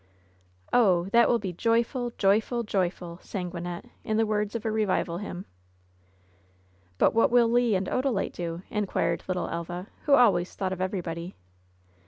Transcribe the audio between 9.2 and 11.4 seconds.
littla Elva, who always thought of everybody.